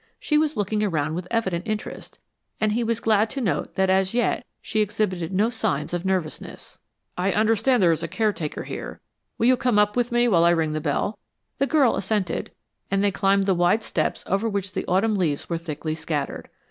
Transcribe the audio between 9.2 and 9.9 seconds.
Will you come